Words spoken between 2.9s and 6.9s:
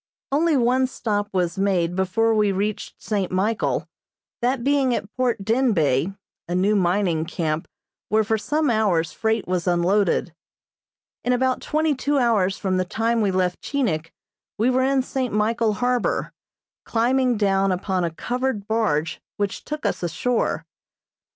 St. Michael, that being at Port Denbeigh, a new